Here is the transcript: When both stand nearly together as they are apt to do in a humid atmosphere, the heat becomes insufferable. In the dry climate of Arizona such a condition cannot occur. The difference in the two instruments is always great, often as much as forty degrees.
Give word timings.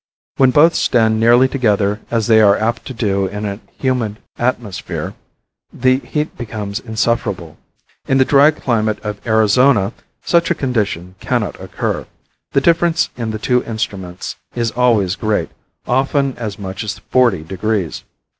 When 0.37 0.49
both 0.49 0.73
stand 0.73 1.19
nearly 1.19 1.47
together 1.47 2.01
as 2.09 2.25
they 2.25 2.41
are 2.41 2.57
apt 2.57 2.85
to 2.85 2.93
do 2.95 3.27
in 3.27 3.45
a 3.45 3.59
humid 3.77 4.17
atmosphere, 4.39 5.13
the 5.71 5.99
heat 5.99 6.35
becomes 6.35 6.79
insufferable. 6.79 7.59
In 8.07 8.17
the 8.17 8.25
dry 8.25 8.49
climate 8.49 8.97
of 9.05 9.21
Arizona 9.27 9.93
such 10.23 10.49
a 10.49 10.55
condition 10.55 11.13
cannot 11.19 11.59
occur. 11.61 12.07
The 12.53 12.61
difference 12.61 13.11
in 13.15 13.29
the 13.29 13.37
two 13.37 13.63
instruments 13.63 14.37
is 14.55 14.71
always 14.71 15.15
great, 15.15 15.51
often 15.85 16.35
as 16.35 16.57
much 16.57 16.83
as 16.83 16.97
forty 16.97 17.43
degrees. 17.43 18.03